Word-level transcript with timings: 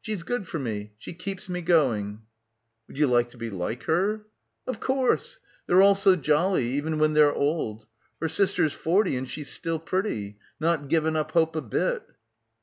She's 0.00 0.22
good 0.22 0.48
for 0.48 0.58
me, 0.58 0.94
she 0.96 1.12
keeps 1.12 1.50
me 1.50 1.60
go 1.60 1.94
ing." 1.94 2.22
"Would 2.88 2.96
you 2.96 3.06
like 3.06 3.28
to 3.28 3.36
be 3.36 3.50
like 3.50 3.82
her?" 3.82 4.22
"Of 4.66 4.80
course. 4.80 5.38
They're 5.66 5.82
all 5.82 5.94
so 5.94 6.16
jolly— 6.16 6.64
even 6.78 6.98
when 6.98 7.12
they're 7.12 7.34
old. 7.34 7.84
Her 8.18 8.28
sister's 8.30 8.72
forty 8.72 9.16
and 9.18 9.28
she's 9.28 9.50
still 9.50 9.78
pretty; 9.78 10.38
not 10.58 10.88
given 10.88 11.14
up 11.14 11.32
hope 11.32 11.54
a 11.56 11.60
bit." 11.60 12.06